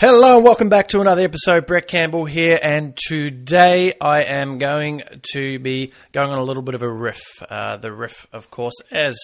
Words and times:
Hello 0.00 0.36
and 0.36 0.44
welcome 0.44 0.68
back 0.68 0.86
to 0.90 1.00
another 1.00 1.22
episode. 1.22 1.66
Brett 1.66 1.88
Campbell 1.88 2.24
here, 2.24 2.56
and 2.62 2.96
today 2.96 3.94
I 4.00 4.22
am 4.22 4.58
going 4.58 5.02
to 5.32 5.58
be 5.58 5.90
going 6.12 6.30
on 6.30 6.38
a 6.38 6.44
little 6.44 6.62
bit 6.62 6.76
of 6.76 6.82
a 6.82 6.88
riff. 6.88 7.20
Uh, 7.42 7.78
the 7.78 7.90
riff, 7.90 8.28
of 8.32 8.48
course, 8.48 8.76
as 8.92 9.18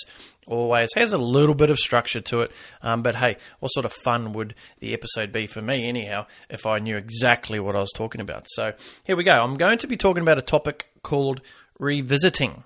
always, 0.49 0.89
has 0.97 1.13
a 1.13 1.19
little 1.19 1.55
bit 1.55 1.71
of 1.71 1.79
structure 1.79 2.21
to 2.23 2.41
it. 2.41 2.51
Um, 2.83 3.03
but 3.03 3.15
hey, 3.15 3.37
what 3.61 3.69
sort 3.69 3.87
of 3.87 3.93
fun 3.93 4.33
would 4.33 4.57
the 4.81 4.95
episode 4.95 5.31
be 5.31 5.47
for 5.47 5.63
me, 5.63 5.89
anyhow, 5.89 6.27
if 6.51 6.67
I 6.67 6.81
knew 6.81 6.97
exactly 6.97 7.61
what 7.61 7.77
I 7.77 7.79
was 7.79 7.93
talking 7.95 8.21
about? 8.21 8.49
So 8.49 8.73
here 9.05 9.15
we 9.15 9.23
go. 9.23 9.45
I'm 9.45 9.55
going 9.55 9.79
to 9.79 9.87
be 9.87 9.97
talking 9.97 10.23
about 10.23 10.39
a 10.39 10.43
topic 10.43 10.89
called 11.05 11.41
revisiting. 11.79 12.65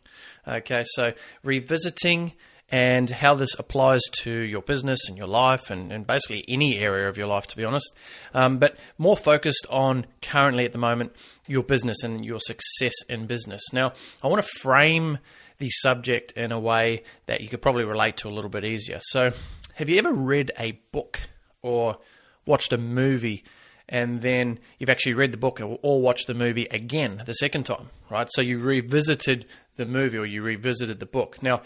Okay, 0.48 0.82
so 0.82 1.12
revisiting 1.44 2.32
and 2.70 3.08
how 3.08 3.34
this 3.34 3.54
applies 3.58 4.02
to 4.22 4.30
your 4.30 4.60
business 4.60 5.08
and 5.08 5.16
your 5.16 5.26
life 5.26 5.70
and, 5.70 5.90
and 5.90 6.06
basically 6.06 6.44
any 6.48 6.78
area 6.78 7.08
of 7.08 7.16
your 7.16 7.26
life, 7.26 7.46
to 7.46 7.56
be 7.56 7.64
honest. 7.64 7.90
Um, 8.34 8.58
but 8.58 8.76
more 8.98 9.16
focused 9.16 9.66
on 9.70 10.06
currently 10.20 10.64
at 10.64 10.72
the 10.72 10.78
moment 10.78 11.14
your 11.46 11.62
business 11.62 12.02
and 12.02 12.24
your 12.24 12.40
success 12.40 12.92
in 13.08 13.26
business. 13.26 13.62
Now, 13.72 13.92
I 14.22 14.28
want 14.28 14.44
to 14.44 14.50
frame 14.60 15.18
the 15.56 15.70
subject 15.70 16.32
in 16.32 16.52
a 16.52 16.60
way 16.60 17.04
that 17.26 17.40
you 17.40 17.48
could 17.48 17.62
probably 17.62 17.84
relate 17.84 18.18
to 18.18 18.28
a 18.28 18.30
little 18.30 18.50
bit 18.50 18.64
easier. 18.64 18.98
So, 19.00 19.30
have 19.74 19.88
you 19.88 19.98
ever 19.98 20.12
read 20.12 20.52
a 20.58 20.72
book 20.92 21.20
or 21.62 21.98
watched 22.46 22.72
a 22.72 22.78
movie? 22.78 23.44
and 23.88 24.20
then 24.20 24.58
you've 24.78 24.90
actually 24.90 25.14
read 25.14 25.32
the 25.32 25.38
book 25.38 25.60
or 25.60 26.02
watched 26.02 26.26
the 26.26 26.34
movie 26.34 26.66
again 26.70 27.22
the 27.24 27.32
second 27.32 27.64
time, 27.64 27.88
right? 28.10 28.28
So 28.32 28.42
you 28.42 28.58
revisited 28.58 29.46
the 29.76 29.86
movie 29.86 30.18
or 30.18 30.26
you 30.26 30.42
revisited 30.42 31.00
the 31.00 31.06
book. 31.06 31.42
Now, 31.42 31.62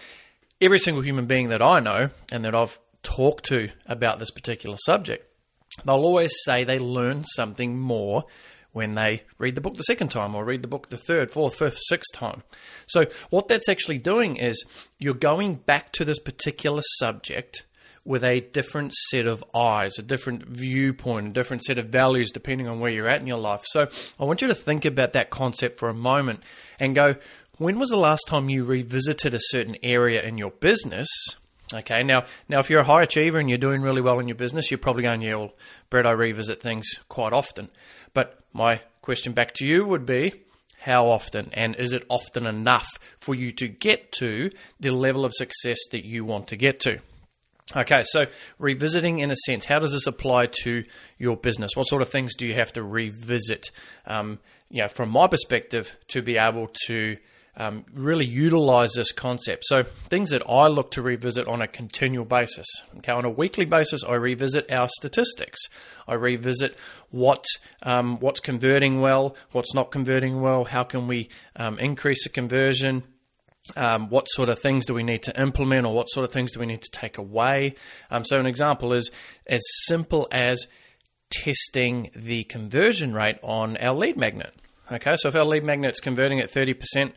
every 0.63 0.79
single 0.79 1.03
human 1.03 1.27
being 1.27 1.49
that 1.49 1.61
I 1.61 1.81
know 1.81 2.11
and 2.31 2.45
that 2.45 2.55
I've 2.55 2.81
talked 3.03 3.45
to 3.47 3.69
about 3.87 4.19
this 4.19 4.31
particular 4.31 4.77
subject, 4.79 5.29
they'll 5.85 5.97
always 5.97 6.33
say 6.45 6.65
they 6.65 6.79
learn 6.79 7.25
something 7.25 7.79
more 7.79 8.25
when 8.71 8.95
they 8.95 9.25
read 9.39 9.55
the 9.55 9.61
book 9.61 9.77
the 9.77 9.83
second 9.83 10.09
time 10.09 10.35
or 10.35 10.45
read 10.45 10.63
the 10.63 10.69
book 10.69 10.89
the 10.89 10.97
third, 10.97 11.31
fourth, 11.31 11.57
fifth, 11.57 11.79
sixth 11.83 12.15
time. 12.15 12.43
So, 12.87 13.07
what 13.29 13.49
that's 13.49 13.69
actually 13.69 13.99
doing 13.99 14.37
is 14.37 14.65
you're 14.99 15.15
going 15.15 15.57
back 15.57 15.93
to 15.93 16.05
this 16.05 16.19
particular 16.19 16.83
subject 16.99 17.67
with 18.05 18.25
a 18.25 18.41
different 18.41 18.93
set 18.95 19.27
of 19.27 19.45
eyes, 19.55 19.97
a 19.99 20.03
different 20.03 20.45
viewpoint, 20.47 21.29
a 21.29 21.31
different 21.31 21.63
set 21.63 21.79
of 21.79 21.87
values 21.87 22.33
depending 22.33 22.67
on 22.67 22.81
where 22.81 22.91
you're 22.91 23.07
at 23.07 23.21
in 23.21 23.27
your 23.27 23.39
life. 23.39 23.63
So, 23.67 23.89
I 24.19 24.25
want 24.25 24.41
you 24.41 24.49
to 24.49 24.55
think 24.55 24.85
about 24.85 25.13
that 25.13 25.29
concept 25.29 25.79
for 25.79 25.89
a 25.89 25.95
moment 25.95 26.43
and 26.81 26.95
go, 26.95 27.17
when 27.63 27.79
was 27.79 27.91
the 27.91 27.97
last 27.97 28.27
time 28.27 28.49
you 28.49 28.65
revisited 28.65 29.35
a 29.35 29.41
certain 29.41 29.77
area 29.83 30.23
in 30.23 30.39
your 30.39 30.51
business? 30.51 31.09
Okay, 31.73 32.03
now 32.03 32.25
now 32.49 32.59
if 32.59 32.69
you're 32.69 32.81
a 32.81 32.85
high 32.85 33.03
achiever 33.03 33.39
and 33.39 33.49
you're 33.49 33.59
doing 33.59 33.83
really 33.83 34.03
well 34.03 34.19
in 34.19 34.29
your 34.29 34.35
business, 34.35 34.71
you're 34.71 34.79
probably 34.79 35.03
going, 35.03 35.23
yeah, 35.23 35.37
well, 35.37 35.53
Brett, 35.89 36.07
I 36.07 36.11
revisit 36.11 36.61
things 36.61 36.87
quite 37.09 37.33
often. 37.33 37.71
But 38.13 38.41
my 38.53 38.83
question 39.01 39.33
back 39.33 39.55
to 39.55 39.67
you 39.67 39.87
would 39.87 40.05
be, 40.05 40.33
how 40.81 41.07
often, 41.07 41.51
and 41.55 41.77
is 41.77 41.93
it 41.93 42.05
often 42.09 42.47
enough 42.47 42.99
for 43.19 43.35
you 43.35 43.53
to 43.53 43.69
get 43.69 44.13
to 44.13 44.51
the 44.81 44.91
level 44.91 45.25
of 45.25 45.33
success 45.33 45.79
that 45.93 46.05
you 46.05 46.25
want 46.25 46.49
to 46.49 46.57
get 46.57 46.81
to? 46.81 46.99
Okay, 47.75 48.03
so 48.05 48.27
revisiting 48.59 49.21
in 49.21 49.31
a 49.31 49.37
sense, 49.47 49.65
how 49.65 49.79
does 49.79 49.93
this 49.93 50.07
apply 50.07 50.47
to 50.65 50.85
your 51.19 51.37
business? 51.37 51.71
What 51.75 51.85
sort 51.85 52.03
of 52.03 52.09
things 52.09 52.35
do 52.35 52.47
you 52.47 52.55
have 52.55 52.73
to 52.75 52.83
revisit? 52.83 53.71
Um, 54.05 54.41
you 54.69 54.83
know, 54.83 54.89
from 54.89 55.09
my 55.09 55.27
perspective, 55.29 55.91
to 56.09 56.21
be 56.21 56.37
able 56.37 56.69
to 56.87 57.17
um, 57.57 57.85
really 57.93 58.25
utilize 58.25 58.93
this 58.95 59.13
concept. 59.13 59.65
So, 59.67 59.83
things 59.83 60.31
that 60.31 60.43
I 60.49 60.69
look 60.69 60.91
to 60.93 61.03
revisit 61.03 61.47
on 61.47 61.61
a 61.61 61.69
continual 61.69 62.25
basis. 62.25 62.67
Okay, 62.99 63.13
on 63.13 63.25
a 63.25 63.31
weekly 63.31 63.67
basis, 63.67 64.03
I 64.05 64.15
revisit 64.15 64.73
our 64.73 64.89
statistics. 64.89 65.61
I 66.09 66.15
revisit 66.15 66.77
what 67.11 67.45
um, 67.83 68.19
what's 68.21 68.41
converting 68.41 69.01
well, 69.01 69.37
what's 69.53 69.75
not 69.75 69.91
converting 69.91 70.41
well. 70.41 70.65
How 70.65 70.83
can 70.83 71.07
we 71.07 71.29
um, 71.57 71.79
increase 71.79 72.25
the 72.25 72.31
conversion? 72.31 73.03
Um, 73.77 74.09
what 74.09 74.29
sort 74.29 74.49
of 74.49 74.59
things 74.59 74.87
do 74.87 74.95
we 74.95 75.03
need 75.03 75.23
to 75.25 75.41
implement, 75.41 75.87
or 75.87 75.95
what 75.95 76.11
sort 76.11 76.25
of 76.25 76.33
things 76.33 76.53
do 76.53 76.61
we 76.61 76.67
need 76.67 76.83
to 76.83 76.91
take 76.91 77.19
away? 77.19 77.75
Um, 78.11 78.25
so, 78.25 78.41
an 78.41 78.47
example 78.47 78.95
is 78.95 79.11
as 79.47 79.63
simple 79.85 80.27
as 80.33 80.67
testing 81.31 82.11
the 82.15 82.45
conversion 82.45 83.13
rate 83.13 83.39
on 83.43 83.77
our 83.77 83.95
lead 83.95 84.17
magnet. 84.17 84.55
Okay, 84.95 85.15
so 85.17 85.29
if 85.29 85.35
our 85.35 85.45
lead 85.45 85.65
magnet's 85.65 86.01
converting 86.01 86.41
at 86.41 86.51
30%, 86.51 87.13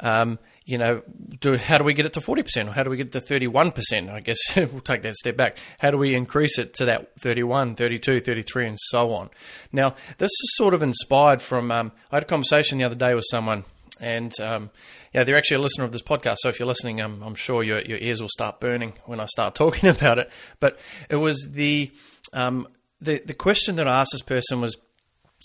um, 0.00 0.38
you 0.64 0.78
know, 0.78 1.02
do, 1.40 1.56
how 1.56 1.78
do 1.78 1.84
we 1.84 1.94
get 1.94 2.06
it 2.06 2.12
to 2.14 2.20
40% 2.20 2.68
or 2.68 2.72
how 2.72 2.82
do 2.82 2.90
we 2.90 2.96
get 2.96 3.08
it 3.08 3.12
to 3.12 3.20
31%? 3.20 4.10
I 4.10 4.20
guess 4.20 4.38
we'll 4.56 4.80
take 4.80 5.02
that 5.02 5.14
step 5.14 5.36
back. 5.36 5.58
How 5.78 5.90
do 5.90 5.98
we 5.98 6.14
increase 6.14 6.58
it 6.58 6.74
to 6.74 6.86
that 6.86 7.12
31, 7.20 7.76
32, 7.76 8.20
33, 8.20 8.66
and 8.68 8.78
so 8.78 9.12
on? 9.12 9.30
Now, 9.72 9.94
this 10.18 10.30
is 10.30 10.56
sort 10.56 10.74
of 10.74 10.82
inspired 10.82 11.42
from, 11.42 11.70
um, 11.70 11.92
I 12.10 12.16
had 12.16 12.22
a 12.22 12.26
conversation 12.26 12.78
the 12.78 12.84
other 12.84 12.94
day 12.94 13.14
with 13.14 13.24
someone 13.30 13.64
and 14.00 14.32
um, 14.40 14.70
yeah, 15.12 15.24
they're 15.24 15.36
actually 15.36 15.58
a 15.58 15.60
listener 15.60 15.84
of 15.84 15.92
this 15.92 16.02
podcast. 16.02 16.36
So 16.38 16.48
if 16.48 16.58
you're 16.58 16.68
listening, 16.68 17.00
um, 17.00 17.22
I'm 17.22 17.34
sure 17.34 17.62
your, 17.62 17.80
your 17.80 17.98
ears 17.98 18.20
will 18.20 18.28
start 18.30 18.60
burning 18.60 18.94
when 19.04 19.20
I 19.20 19.26
start 19.26 19.54
talking 19.56 19.88
about 19.88 20.18
it. 20.18 20.30
But 20.58 20.78
it 21.08 21.16
was 21.16 21.48
the 21.50 21.92
um, 22.32 22.66
the 23.00 23.22
the 23.24 23.34
question 23.34 23.76
that 23.76 23.86
I 23.86 24.00
asked 24.00 24.12
this 24.12 24.22
person 24.22 24.60
was 24.60 24.76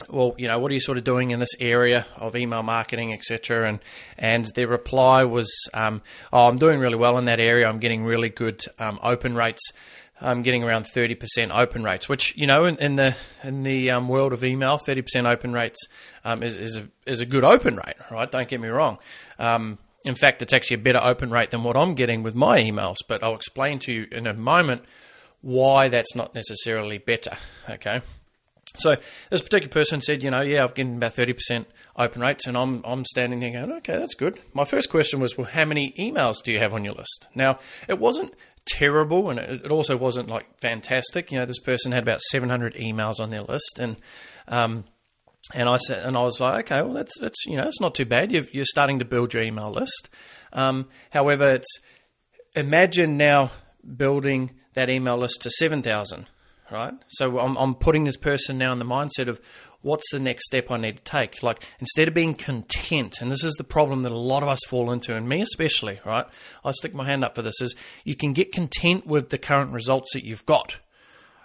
well, 0.10 0.36
you 0.38 0.48
know, 0.48 0.60
what 0.60 0.72
are 0.72 0.74
you 0.74 0.80
sort 0.80 0.98
of 0.98 1.04
doing 1.04 1.32
in 1.32 1.40
this 1.40 1.56
area 1.60 2.06
of 2.18 2.36
email 2.36 2.64
marketing, 2.64 3.14
etc. 3.14 3.68
And 3.70 3.80
and 4.18 4.46
their 4.54 4.68
reply 4.68 5.24
was, 5.24 5.50
um, 5.74 6.02
oh, 6.34 6.48
I'm 6.48 6.58
doing 6.58 6.80
really 6.80 6.98
well 6.98 7.18
in 7.18 7.26
that 7.26 7.40
area. 7.40 7.68
I'm 7.68 7.80
getting 7.80 8.04
really 8.04 8.30
good 8.30 8.66
um, 8.78 9.00
open 9.02 9.36
rates. 9.36 9.62
I'm 10.22 10.44
getting 10.44 10.64
around 10.64 10.86
30% 10.86 11.54
open 11.54 11.84
rates, 11.84 12.08
which 12.08 12.38
you 12.38 12.48
know, 12.48 12.66
in, 12.66 12.78
in 12.78 12.96
the 12.96 13.16
in 13.44 13.64
the 13.64 13.92
um, 13.92 14.08
world 14.08 14.34
of 14.34 14.44
email, 14.44 14.78
30% 14.78 15.30
open 15.30 15.54
rates 15.54 15.80
um, 16.24 16.44
is 16.44 16.58
is 16.58 16.78
a, 16.78 16.88
is 17.06 17.22
a 17.22 17.26
good 17.26 17.44
open 17.44 17.78
rate, 17.78 17.96
right? 18.12 18.30
Don't 18.30 18.48
get 18.48 18.60
me 18.60 18.70
wrong. 18.70 18.98
Um, 19.40 19.78
in 20.04 20.16
fact, 20.16 20.42
it's 20.42 20.54
actually 20.54 20.76
a 20.76 20.84
better 20.84 21.02
open 21.02 21.32
rate 21.32 21.52
than 21.52 21.64
what 21.64 21.76
I'm 21.76 21.96
getting 21.96 22.22
with 22.22 22.36
my 22.36 22.62
emails. 22.62 22.98
But 23.08 23.24
I'll 23.24 23.36
explain 23.36 23.80
to 23.80 23.94
you 23.94 24.08
in 24.12 24.28
a 24.28 24.34
moment 24.34 24.84
why 25.42 25.88
that's 25.88 26.16
not 26.16 26.36
necessarily 26.36 26.98
better. 26.98 27.38
Okay. 27.70 28.02
So 28.78 28.96
this 29.30 29.42
particular 29.42 29.72
person 29.72 30.02
said, 30.02 30.24
you 30.24 30.32
know, 30.32 30.42
yeah, 30.42 30.64
I've 30.64 30.74
getting 30.74 30.98
about 30.98 31.14
thirty 31.14 31.34
percent 31.34 31.68
open 31.96 32.22
rates, 32.22 32.48
and 32.48 32.58
I'm 32.58 32.82
I'm 32.86 33.06
standing 33.06 33.40
there 33.40 33.52
going, 33.52 33.72
okay, 33.78 33.98
that's 33.98 34.16
good. 34.16 34.40
My 34.54 34.66
first 34.66 34.90
question 34.90 35.20
was, 35.20 35.38
well, 35.38 35.48
how 35.48 35.66
many 35.66 35.94
emails 35.98 36.44
do 36.44 36.52
you 36.52 36.60
have 36.60 36.74
on 36.74 36.84
your 36.84 36.94
list? 36.94 37.28
Now, 37.36 37.60
it 37.88 38.00
wasn't 38.00 38.34
terrible, 38.66 39.30
and 39.30 39.40
it, 39.40 39.72
also 39.72 39.96
wasn't 39.96 40.30
like 40.30 40.46
fantastic. 40.60 41.32
You 41.32 41.40
know, 41.40 41.46
this 41.46 41.60
person 41.60 41.92
had 41.92 42.04
about 42.04 42.22
seven 42.22 42.50
hundred 42.50 42.76
emails 42.76 43.20
on 43.20 43.30
their 43.30 43.44
list, 43.44 43.80
and 43.80 43.98
um, 44.48 44.86
and 45.54 45.70
I 45.70 45.78
said, 45.78 46.06
and 46.06 46.18
I 46.18 46.22
was 46.22 46.40
like, 46.40 46.66
okay, 46.66 46.82
well, 46.82 46.94
that's 46.94 47.18
that's 47.20 47.46
you 47.46 47.58
know, 47.58 47.68
it's 47.68 47.82
not 47.82 47.96
too 47.96 48.06
bad. 48.06 48.32
you 48.32 48.62
are 48.62 48.66
starting 48.66 49.00
to 49.00 49.06
build 49.06 49.34
your 49.34 49.44
email 49.44 49.72
list. 49.72 50.10
Um, 50.54 50.88
however, 51.12 51.52
it's 51.52 51.80
imagine 52.56 53.18
now 53.18 53.52
building 53.96 54.52
that 54.74 54.90
email 54.90 55.18
list 55.18 55.42
to 55.44 55.50
seven 55.52 55.82
thousand 55.82 56.28
right? 56.72 56.94
So 57.10 57.40
I'm, 57.40 57.56
I'm 57.58 57.76
putting 57.76 58.04
this 58.04 58.18
person 58.18 58.58
now 58.58 58.74
in 58.74 58.80
the 58.80 58.86
mindset 58.86 59.28
of 59.28 59.40
what's 59.82 60.10
the 60.12 60.20
next 60.20 60.46
step 60.46 60.72
I 60.72 60.78
need 60.78 60.98
to 60.98 61.04
take? 61.04 61.44
Like 61.44 61.64
instead 61.80 62.08
of 62.08 62.14
being 62.14 62.34
content, 62.34 63.22
and 63.22 63.30
this 63.30 63.44
is 63.44 63.54
the 63.54 63.64
problem 63.64 64.04
that 64.04 64.12
a 64.12 64.18
lot 64.18 64.44
of 64.44 64.50
us 64.50 64.60
fall 64.68 64.92
into, 64.92 65.16
and 65.16 65.30
me 65.30 65.42
especially, 65.42 66.00
right? 66.06 66.26
I 66.64 66.72
stick 66.72 66.96
my 66.96 67.06
hand 67.06 67.24
up 67.24 67.36
for 67.36 67.42
this, 67.42 67.62
is 67.62 67.76
you 68.04 68.16
can 68.16 68.34
get 68.34 68.52
content 68.52 69.06
with 69.06 69.30
the 69.30 69.38
current 69.38 69.72
results 69.72 70.14
that 70.14 70.26
you've 70.26 70.46
got. 70.46 70.78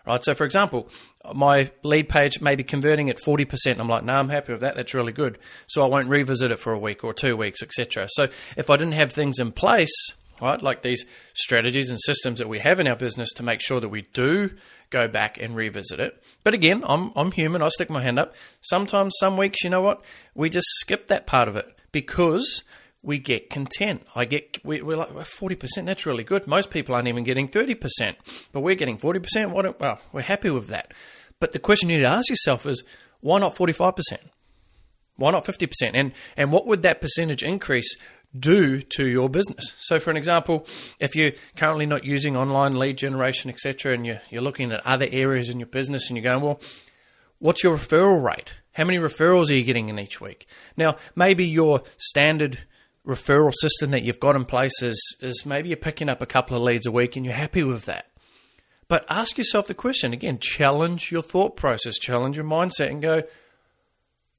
Right, 0.06 0.24
so 0.24 0.34
for 0.34 0.46
example, 0.46 0.88
my 1.34 1.70
lead 1.82 2.08
page 2.08 2.40
may 2.40 2.56
be 2.56 2.64
converting 2.64 3.10
at 3.10 3.18
40%. 3.18 3.78
I'm 3.78 3.88
like, 3.88 4.02
no, 4.02 4.14
I'm 4.14 4.30
happy 4.30 4.52
with 4.52 4.62
that. 4.62 4.74
That's 4.74 4.94
really 4.94 5.12
good. 5.12 5.38
So 5.66 5.84
I 5.84 5.88
won't 5.88 6.08
revisit 6.08 6.50
it 6.50 6.58
for 6.58 6.72
a 6.72 6.78
week 6.78 7.04
or 7.04 7.12
two 7.12 7.36
weeks, 7.36 7.62
etc. 7.62 8.08
So 8.10 8.28
if 8.56 8.70
I 8.70 8.78
didn't 8.78 8.94
have 8.94 9.12
things 9.12 9.38
in 9.38 9.52
place, 9.52 9.92
right, 10.40 10.60
like 10.62 10.80
these 10.80 11.04
strategies 11.34 11.90
and 11.90 12.00
systems 12.00 12.38
that 12.38 12.48
we 12.48 12.60
have 12.60 12.80
in 12.80 12.88
our 12.88 12.96
business 12.96 13.30
to 13.34 13.42
make 13.42 13.60
sure 13.60 13.78
that 13.78 13.90
we 13.90 14.08
do 14.14 14.50
go 14.90 15.08
back 15.08 15.40
and 15.40 15.56
revisit 15.56 16.00
it. 16.00 16.22
But 16.44 16.54
again, 16.54 16.84
I'm 16.86 17.12
I'm 17.16 17.32
human. 17.32 17.62
I 17.62 17.68
stick 17.68 17.90
my 17.90 18.02
hand 18.02 18.18
up. 18.18 18.34
Sometimes, 18.60 19.14
some 19.18 19.36
weeks, 19.36 19.64
you 19.64 19.70
know 19.70 19.80
what? 19.80 20.02
We 20.34 20.50
just 20.50 20.66
skip 20.80 21.06
that 21.06 21.26
part 21.26 21.48
of 21.48 21.56
it 21.56 21.66
because 21.92 22.62
we 23.02 23.18
get 23.18 23.50
content. 23.50 24.02
I 24.14 24.24
get 24.24 24.58
we, 24.64 24.80
are 24.80 24.96
like 24.96 25.24
forty 25.24 25.54
percent. 25.54 25.86
That's 25.86 26.06
really 26.06 26.24
good. 26.24 26.46
Most 26.46 26.70
people 26.70 26.94
aren't 26.94 27.08
even 27.08 27.24
getting 27.24 27.48
thirty 27.48 27.74
percent, 27.74 28.18
but 28.52 28.60
we're 28.60 28.74
getting 28.74 28.98
forty 28.98 29.20
percent. 29.20 29.52
What? 29.52 29.80
Well, 29.80 29.98
we're 30.12 30.22
happy 30.22 30.50
with 30.50 30.68
that. 30.68 30.92
But 31.38 31.52
the 31.52 31.58
question 31.58 31.88
you 31.88 31.96
need 31.96 32.02
to 32.02 32.08
ask 32.08 32.28
yourself 32.28 32.66
is, 32.66 32.84
why 33.20 33.38
not 33.38 33.56
forty 33.56 33.72
five 33.72 33.96
percent? 33.96 34.22
Why 35.16 35.30
not 35.30 35.46
fifty 35.46 35.66
percent? 35.66 35.96
And 35.96 36.12
and 36.36 36.52
what 36.52 36.66
would 36.66 36.82
that 36.82 37.00
percentage 37.00 37.42
increase 37.42 37.96
do 38.38 38.80
to 38.80 39.06
your 39.06 39.28
business. 39.28 39.72
So, 39.78 39.98
for 39.98 40.10
an 40.10 40.16
example, 40.16 40.66
if 40.98 41.16
you're 41.16 41.32
currently 41.56 41.86
not 41.86 42.04
using 42.04 42.36
online 42.36 42.76
lead 42.76 42.96
generation, 42.96 43.50
etc., 43.50 43.94
and 43.94 44.06
you're, 44.06 44.20
you're 44.30 44.42
looking 44.42 44.72
at 44.72 44.86
other 44.86 45.06
areas 45.10 45.48
in 45.48 45.58
your 45.58 45.66
business 45.66 46.08
and 46.08 46.16
you're 46.16 46.24
going, 46.24 46.42
well, 46.42 46.60
what's 47.38 47.64
your 47.64 47.76
referral 47.76 48.22
rate? 48.22 48.52
How 48.72 48.84
many 48.84 48.98
referrals 48.98 49.50
are 49.50 49.54
you 49.54 49.64
getting 49.64 49.88
in 49.88 49.98
each 49.98 50.20
week? 50.20 50.46
Now, 50.76 50.96
maybe 51.16 51.44
your 51.44 51.82
standard 51.96 52.60
referral 53.06 53.52
system 53.52 53.90
that 53.90 54.02
you've 54.02 54.20
got 54.20 54.36
in 54.36 54.44
place 54.44 54.82
is, 54.82 55.16
is 55.20 55.44
maybe 55.44 55.68
you're 55.68 55.76
picking 55.76 56.08
up 56.08 56.22
a 56.22 56.26
couple 56.26 56.56
of 56.56 56.62
leads 56.62 56.86
a 56.86 56.92
week 56.92 57.16
and 57.16 57.24
you're 57.24 57.34
happy 57.34 57.64
with 57.64 57.86
that. 57.86 58.06
But 58.86 59.04
ask 59.08 59.38
yourself 59.38 59.66
the 59.66 59.74
question 59.74 60.12
again, 60.12 60.38
challenge 60.38 61.10
your 61.10 61.22
thought 61.22 61.56
process, 61.56 61.98
challenge 61.98 62.36
your 62.36 62.44
mindset, 62.44 62.90
and 62.90 63.00
go, 63.00 63.22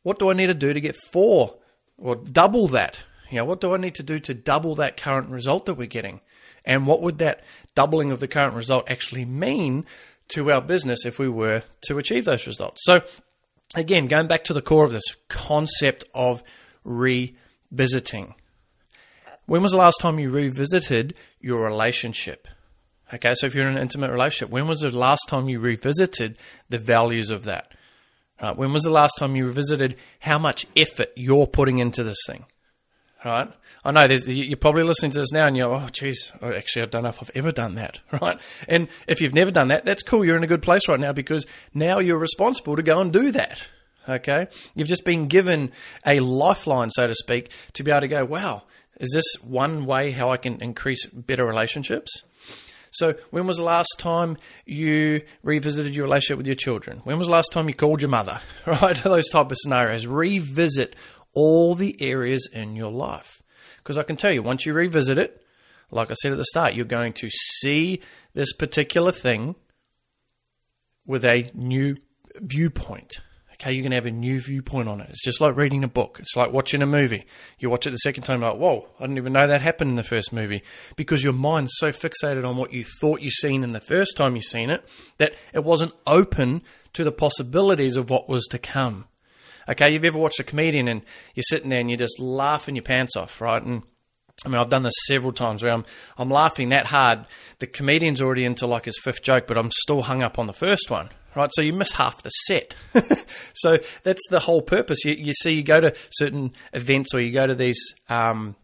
what 0.03 0.19
do 0.19 0.29
I 0.29 0.33
need 0.33 0.47
to 0.47 0.53
do 0.53 0.73
to 0.73 0.81
get 0.81 0.95
four 0.95 1.55
or 1.97 2.15
double 2.15 2.67
that? 2.69 2.99
You 3.31 3.37
know, 3.37 3.45
what 3.45 3.61
do 3.61 3.73
I 3.73 3.77
need 3.77 3.95
to 3.95 4.03
do 4.03 4.19
to 4.19 4.33
double 4.33 4.75
that 4.75 4.97
current 4.97 5.29
result 5.29 5.65
that 5.65 5.75
we're 5.75 5.87
getting? 5.87 6.19
And 6.65 6.85
what 6.85 7.01
would 7.01 7.17
that 7.19 7.43
doubling 7.75 8.11
of 8.11 8.19
the 8.19 8.27
current 8.27 8.55
result 8.55 8.89
actually 8.89 9.25
mean 9.25 9.85
to 10.29 10.51
our 10.51 10.61
business 10.61 11.05
if 11.05 11.17
we 11.17 11.29
were 11.29 11.63
to 11.85 11.97
achieve 11.97 12.25
those 12.25 12.45
results? 12.45 12.83
So, 12.83 13.01
again, 13.73 14.07
going 14.07 14.27
back 14.27 14.43
to 14.45 14.53
the 14.53 14.61
core 14.61 14.83
of 14.83 14.91
this 14.91 15.15
concept 15.29 16.03
of 16.13 16.43
revisiting. 16.83 18.35
When 19.45 19.61
was 19.61 19.71
the 19.71 19.77
last 19.77 19.99
time 19.99 20.19
you 20.19 20.29
revisited 20.29 21.15
your 21.39 21.63
relationship? 21.63 22.47
Okay, 23.13 23.33
so 23.33 23.47
if 23.47 23.55
you're 23.55 23.67
in 23.67 23.75
an 23.75 23.81
intimate 23.81 24.11
relationship, 24.11 24.49
when 24.49 24.67
was 24.67 24.81
the 24.81 24.91
last 24.91 25.27
time 25.27 25.49
you 25.49 25.59
revisited 25.59 26.37
the 26.69 26.77
values 26.77 27.31
of 27.31 27.43
that? 27.45 27.73
Uh, 28.39 28.53
when 28.53 28.73
was 28.73 28.83
the 28.83 28.91
last 28.91 29.13
time 29.19 29.35
you 29.35 29.45
revisited 29.45 29.97
how 30.19 30.39
much 30.39 30.65
effort 30.75 31.09
you're 31.15 31.47
putting 31.47 31.79
into 31.79 32.03
this 32.03 32.17
thing? 32.25 32.45
Right? 33.23 33.51
I 33.83 33.91
know 33.91 34.05
you're 34.05 34.57
probably 34.57 34.83
listening 34.83 35.11
to 35.11 35.19
this 35.19 35.31
now 35.31 35.45
and 35.45 35.55
you're, 35.55 35.73
oh, 35.73 35.87
geez, 35.91 36.31
actually, 36.41 36.83
I 36.83 36.85
don't 36.85 37.03
know 37.03 37.09
if 37.09 37.21
I've 37.21 37.31
ever 37.35 37.51
done 37.51 37.75
that. 37.75 37.99
Right? 38.21 38.39
And 38.67 38.87
if 39.07 39.21
you've 39.21 39.33
never 39.33 39.51
done 39.51 39.69
that, 39.69 39.85
that's 39.85 40.03
cool. 40.03 40.25
You're 40.25 40.37
in 40.37 40.43
a 40.43 40.47
good 40.47 40.61
place 40.61 40.87
right 40.87 40.99
now 40.99 41.13
because 41.13 41.45
now 41.73 41.99
you're 41.99 42.17
responsible 42.17 42.75
to 42.75 42.83
go 42.83 42.99
and 42.99 43.13
do 43.13 43.31
that. 43.31 43.61
Okay? 44.09 44.47
You've 44.75 44.87
just 44.87 45.05
been 45.05 45.27
given 45.27 45.71
a 46.05 46.19
lifeline, 46.19 46.89
so 46.89 47.07
to 47.07 47.15
speak, 47.15 47.51
to 47.73 47.83
be 47.83 47.91
able 47.91 48.01
to 48.01 48.07
go, 48.07 48.25
wow, 48.25 48.63
is 48.99 49.11
this 49.13 49.43
one 49.43 49.85
way 49.85 50.11
how 50.11 50.29
I 50.29 50.37
can 50.37 50.61
increase 50.61 51.05
better 51.05 51.45
relationships? 51.45 52.23
So, 52.93 53.15
when 53.29 53.47
was 53.47 53.55
the 53.55 53.63
last 53.63 53.95
time 53.99 54.37
you 54.65 55.21
revisited 55.43 55.95
your 55.95 56.03
relationship 56.03 56.37
with 56.37 56.45
your 56.45 56.55
children? 56.55 56.99
When 57.05 57.17
was 57.17 57.27
the 57.27 57.31
last 57.31 57.53
time 57.53 57.69
you 57.69 57.73
called 57.73 58.01
your 58.01 58.09
mother? 58.09 58.41
Right? 58.67 58.95
Those 58.97 59.29
type 59.29 59.49
of 59.49 59.57
scenarios. 59.57 60.05
Revisit 60.05 60.95
all 61.33 61.75
the 61.75 61.95
areas 62.01 62.49
in 62.51 62.75
your 62.75 62.91
life. 62.91 63.41
Because 63.77 63.97
I 63.97 64.03
can 64.03 64.17
tell 64.17 64.31
you, 64.31 64.43
once 64.43 64.65
you 64.65 64.73
revisit 64.73 65.17
it, 65.17 65.43
like 65.89 66.09
I 66.09 66.13
said 66.13 66.31
at 66.31 66.37
the 66.37 66.45
start, 66.45 66.73
you're 66.73 66.85
going 66.85 67.13
to 67.13 67.29
see 67.29 68.01
this 68.33 68.53
particular 68.53 69.11
thing 69.11 69.55
with 71.05 71.25
a 71.25 71.49
new 71.53 71.97
viewpoint 72.39 73.19
okay, 73.61 73.73
you're 73.73 73.83
going 73.83 73.91
to 73.91 73.95
have 73.97 74.07
a 74.07 74.11
new 74.11 74.41
viewpoint 74.41 74.89
on 74.89 75.01
it. 75.01 75.09
It's 75.11 75.23
just 75.23 75.39
like 75.39 75.55
reading 75.55 75.83
a 75.83 75.87
book. 75.87 76.17
It's 76.19 76.35
like 76.35 76.51
watching 76.51 76.81
a 76.81 76.87
movie. 76.87 77.25
You 77.59 77.69
watch 77.69 77.85
it 77.85 77.91
the 77.91 77.97
second 77.97 78.23
time, 78.23 78.41
like, 78.41 78.57
whoa, 78.57 78.87
I 78.99 79.03
didn't 79.03 79.17
even 79.17 79.33
know 79.33 79.45
that 79.45 79.61
happened 79.61 79.91
in 79.91 79.95
the 79.95 80.03
first 80.03 80.33
movie. 80.33 80.63
Because 80.95 81.23
your 81.23 81.33
mind's 81.33 81.73
so 81.75 81.91
fixated 81.91 82.47
on 82.47 82.57
what 82.57 82.73
you 82.73 82.83
thought 82.83 83.21
you 83.21 83.29
seen 83.29 83.63
in 83.63 83.73
the 83.73 83.79
first 83.79 84.17
time 84.17 84.35
you 84.35 84.41
seen 84.41 84.71
it 84.71 84.83
that 85.19 85.35
it 85.53 85.63
wasn't 85.63 85.93
open 86.07 86.63
to 86.93 87.03
the 87.03 87.11
possibilities 87.11 87.97
of 87.97 88.09
what 88.09 88.27
was 88.27 88.47
to 88.47 88.57
come. 88.57 89.05
Okay, 89.69 89.91
you've 89.91 90.05
ever 90.05 90.19
watched 90.19 90.39
a 90.39 90.43
comedian 90.43 90.87
and 90.87 91.01
you're 91.35 91.43
sitting 91.43 91.69
there 91.69 91.79
and 91.79 91.89
you're 91.89 91.97
just 91.97 92.19
laughing 92.19 92.75
your 92.75 92.83
pants 92.83 93.15
off, 93.15 93.41
right? 93.41 93.61
And 93.61 93.83
I 94.45 94.49
mean, 94.49 94.57
I've 94.57 94.69
done 94.69 94.83
this 94.83 94.93
several 95.05 95.31
times 95.31 95.63
where 95.63 95.71
I'm 95.71 95.85
I'm 96.17 96.29
laughing 96.29 96.69
that 96.69 96.87
hard. 96.87 97.25
The 97.59 97.67
comedian's 97.67 98.21
already 98.21 98.45
into 98.45 98.65
like 98.65 98.85
his 98.85 98.99
fifth 99.03 99.21
joke, 99.21 99.47
but 99.47 99.57
I'm 99.57 99.71
still 99.71 100.01
hung 100.01 100.23
up 100.23 100.39
on 100.39 100.47
the 100.47 100.53
first 100.53 100.89
one, 100.89 101.09
right? 101.35 101.49
So 101.53 101.61
you 101.61 101.73
miss 101.73 101.91
half 101.91 102.23
the 102.23 102.29
set. 102.29 102.75
so 103.53 103.77
that's 104.03 104.27
the 104.29 104.39
whole 104.39 104.61
purpose. 104.61 105.05
You, 105.05 105.13
you, 105.13 105.33
see, 105.33 105.53
you 105.53 105.63
go 105.63 105.79
to 105.79 105.93
certain 106.11 106.53
events 106.73 107.13
or 107.13 107.21
you 107.21 107.31
go 107.31 107.45
to 107.45 107.55
these 107.55 107.79
um, 108.09 108.55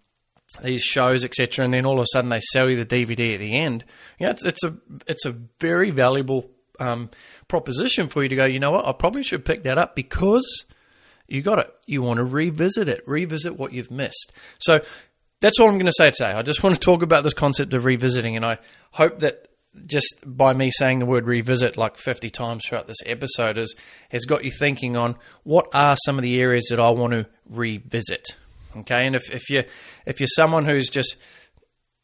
these 0.63 0.81
shows, 0.81 1.23
etc., 1.25 1.65
and 1.65 1.73
then 1.73 1.85
all 1.85 1.99
of 1.99 2.03
a 2.03 2.07
sudden 2.11 2.29
they 2.29 2.39
sell 2.39 2.69
you 2.69 2.83
the 2.83 2.85
DVD 2.85 3.33
at 3.33 3.39
the 3.39 3.55
end. 3.55 3.83
Yeah, 4.17 4.31
it's, 4.31 4.45
it's 4.45 4.63
a 4.63 4.75
it's 5.05 5.25
a 5.25 5.35
very 5.59 5.91
valuable 5.91 6.49
um, 6.79 7.11
proposition 7.47 8.07
for 8.07 8.23
you 8.23 8.29
to 8.29 8.35
go. 8.35 8.45
You 8.45 8.59
know 8.59 8.71
what? 8.71 8.85
I 8.85 8.93
probably 8.93 9.23
should 9.23 9.45
pick 9.45 9.63
that 9.63 9.77
up 9.77 9.95
because 9.95 10.65
you 11.27 11.41
got 11.41 11.59
it. 11.59 11.73
You 11.85 12.01
want 12.01 12.17
to 12.17 12.23
revisit 12.23 12.87
it, 12.87 13.03
revisit 13.07 13.57
what 13.57 13.73
you've 13.73 13.91
missed. 13.91 14.31
So 14.59 14.81
that's 15.39 15.59
all 15.59 15.67
I'm 15.67 15.75
going 15.75 15.85
to 15.85 15.93
say 15.93 16.11
today. 16.11 16.31
I 16.31 16.41
just 16.41 16.63
want 16.63 16.75
to 16.75 16.81
talk 16.81 17.01
about 17.01 17.23
this 17.23 17.33
concept 17.33 17.73
of 17.73 17.85
revisiting, 17.85 18.35
and 18.35 18.45
I 18.45 18.59
hope 18.91 19.19
that 19.19 19.47
just 19.85 20.15
by 20.25 20.53
me 20.53 20.71
saying 20.71 20.99
the 20.99 21.05
word 21.05 21.27
revisit 21.27 21.77
like 21.77 21.97
50 21.97 22.29
times 22.31 22.65
throughout 22.65 22.87
this 22.87 22.97
episode 23.05 23.57
has, 23.57 23.75
has 24.09 24.25
got 24.25 24.43
you 24.43 24.49
thinking 24.49 24.95
on 24.95 25.15
what 25.43 25.67
are 25.73 25.95
some 26.03 26.17
of 26.17 26.23
the 26.23 26.39
areas 26.39 26.67
that 26.71 26.79
I 26.79 26.89
want 26.89 27.13
to 27.13 27.27
revisit. 27.47 28.25
Okay, 28.75 29.05
and 29.05 29.15
if, 29.15 29.31
if, 29.33 29.49
you, 29.49 29.63
if 30.05 30.19
you're 30.19 30.27
someone 30.27 30.65
who's 30.65 30.89
just 30.89 31.17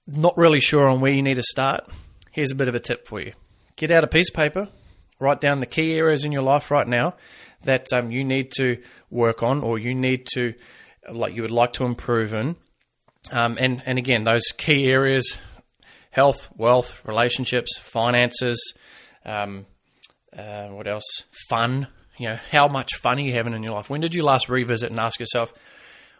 not 0.05 0.37
really 0.37 0.59
sure 0.59 0.87
on 0.87 1.01
where 1.01 1.11
you 1.11 1.23
need 1.23 1.35
to 1.35 1.43
start, 1.43 1.87
here's 2.31 2.51
a 2.51 2.55
bit 2.55 2.67
of 2.67 2.75
a 2.75 2.79
tip 2.79 3.07
for 3.07 3.19
you. 3.19 3.33
Get 3.75 3.91
out 3.91 4.03
a 4.03 4.07
piece 4.07 4.29
of 4.29 4.35
paper, 4.35 4.69
write 5.19 5.41
down 5.41 5.59
the 5.59 5.65
key 5.65 5.93
areas 5.93 6.25
in 6.25 6.31
your 6.31 6.43
life 6.43 6.69
right 6.69 6.87
now 6.87 7.15
that 7.63 7.92
um, 7.94 8.12
you 8.12 8.24
need 8.24 8.51
to 8.57 8.81
work 9.10 9.44
on 9.44 9.63
or 9.63 9.80
you 9.80 9.94
need 9.95 10.27
to, 10.33 10.54
like 11.12 11.36
you 11.36 11.42
would 11.42 11.51
like 11.51 11.74
to 11.74 11.86
improve 11.86 12.33
in. 12.33 12.56
Um, 13.31 13.57
and, 13.60 13.81
and 13.86 13.98
again, 13.98 14.24
those 14.24 14.44
key 14.57 14.88
areas 14.88 15.38
health, 16.12 16.50
wealth, 16.56 16.94
relationships, 17.06 17.75
finances, 17.80 18.75
um, 19.25 19.65
uh, 20.38 20.68
what 20.68 20.88
else? 20.88 21.24
Fun. 21.50 21.88
You 22.18 22.30
know, 22.30 22.39
how 22.51 22.68
much 22.68 22.95
fun 22.95 23.18
are 23.18 23.21
you 23.21 23.33
having 23.33 23.54
in 23.54 23.63
your 23.63 23.74
life? 23.74 23.89
When 23.89 24.01
did 24.01 24.13
you 24.13 24.24
last 24.24 24.48
revisit 24.48 24.92
and 24.92 25.00
ask 25.00 25.19
yourself, 25.19 25.54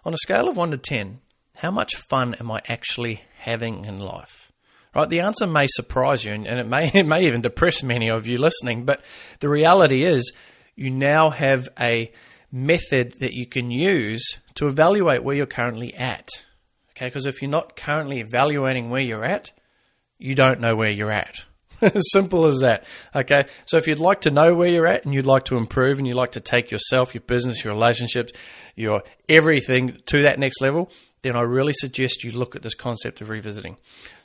on 0.04 0.14
a 0.14 0.18
scale 0.18 0.50
of 0.50 0.58
1 0.58 0.72
to 0.72 0.78
10, 0.78 1.22
how 1.58 1.72
much 1.72 1.96
fun 1.96 2.36
am 2.40 2.52
I 2.52 2.62
actually 2.68 3.22
having 3.38 3.86
in 3.86 4.00
life? 4.00 4.52
Right, 4.96 5.10
the 5.10 5.22
answer 5.22 5.48
may 5.48 5.66
surprise 5.68 6.24
you, 6.24 6.34
and, 6.34 6.46
and 6.46 6.60
it 6.60 6.68
may 6.68 6.88
it 6.94 7.06
may 7.06 7.26
even 7.26 7.42
depress 7.42 7.82
many 7.82 8.10
of 8.10 8.28
you 8.28 8.38
listening. 8.38 8.86
But 8.86 9.04
the 9.40 9.50
reality 9.50 10.04
is, 10.04 10.32
you 10.76 10.90
now 10.90 11.30
have 11.30 11.70
a 11.80 12.12
method 12.52 13.14
that 13.20 13.34
you 13.34 13.46
can 13.46 13.72
use 13.72 14.38
to 14.56 14.68
evaluate 14.68 15.24
where 15.24 15.36
you're 15.36 15.46
currently 15.46 15.94
at. 15.94 16.30
Okay, 16.92 17.08
because 17.08 17.26
if 17.26 17.42
you're 17.42 17.52
not 17.52 17.76
currently 17.76 18.20
evaluating 18.20 18.90
where 18.90 19.02
you're 19.02 19.26
at, 19.26 19.52
you 20.20 20.36
don't 20.36 20.60
know 20.60 20.76
where 20.76 20.92
you're 20.92 21.12
at. 21.12 21.44
as 21.96 22.12
simple 22.12 22.46
as 22.46 22.60
that. 22.60 22.86
Okay. 23.14 23.46
So 23.66 23.78
if 23.78 23.88
you'd 23.88 24.00
like 24.00 24.22
to 24.22 24.32
know 24.32 24.56
where 24.56 24.70
you're 24.70 24.88
at 24.88 25.06
and 25.06 25.14
you'd 25.14 25.26
like 25.26 25.46
to 25.46 25.58
improve 25.58 25.98
and 25.98 26.08
you'd 26.08 26.16
like 26.16 26.34
to 26.34 26.40
take 26.40 26.72
yourself, 26.72 27.14
your 27.14 27.22
business, 27.22 27.64
your 27.64 27.74
relationships, 27.74 28.32
your 28.76 29.04
everything 29.28 30.00
to 30.08 30.24
that 30.24 30.40
next 30.40 30.62
level, 30.62 30.90
then 31.24 31.36
I 31.36 31.42
really 31.42 31.74
suggest 31.74 32.24
you 32.24 32.32
look 32.32 32.56
at 32.56 32.62
this 32.62 32.76
concept 32.76 33.22
of 33.22 33.30
revisiting. 33.30 33.78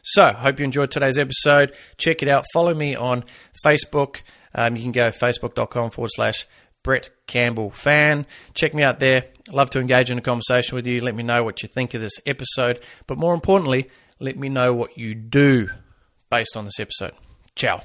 So, 0.02 0.32
hope 0.32 0.58
you 0.58 0.64
enjoyed 0.64 0.90
today's 0.90 1.18
episode. 1.18 1.72
Check 1.96 2.22
it 2.22 2.28
out. 2.28 2.44
Follow 2.52 2.74
me 2.74 2.94
on 2.94 3.24
Facebook. 3.64 4.22
Um, 4.54 4.76
you 4.76 4.82
can 4.82 4.92
go 4.92 5.10
facebook.com 5.10 5.90
forward 5.90 6.10
slash 6.12 6.46
Brett 6.82 7.10
Campbell 7.26 7.70
fan. 7.70 8.26
Check 8.55 8.74
me 8.74 8.82
out 8.82 9.00
there. 9.00 9.24
Love 9.50 9.70
to 9.70 9.81
engage 9.81 10.10
in 10.10 10.19
a 10.19 10.22
conversation 10.22 10.76
with 10.76 10.86
you. 10.86 11.00
Let 11.00 11.14
me 11.14 11.22
know 11.22 11.43
what 11.43 11.62
you 11.62 11.69
think 11.69 11.94
of 11.94 12.00
this 12.00 12.19
episode. 12.26 12.81
But 13.06 13.19
more 13.19 13.34
importantly, 13.34 13.88
let 14.20 14.38
me 14.38 14.48
know 14.48 14.72
what 14.72 14.96
you 14.96 15.14
do 15.14 15.69
based 16.31 16.56
on 16.56 16.64
this 16.64 16.81
episode. 16.81 17.12
Ciao. 17.55 17.82